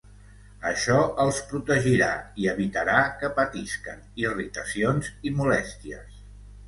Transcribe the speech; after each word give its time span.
Això 0.69 0.95
els 1.25 1.41
protegirà 1.51 2.07
i 2.45 2.49
evitarà 2.53 2.97
que 3.19 3.31
patisquen 3.41 4.01
irritacions 4.25 5.13
i 5.31 5.35
molèsties. 5.43 6.23